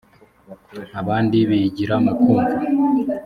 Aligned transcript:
abandi 1.01 1.37
bigira 1.49 1.95
mu 2.03 2.13
kumva 2.21 2.55